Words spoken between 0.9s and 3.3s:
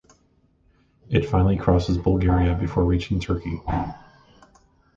It finally crosses Bulgaria before reaching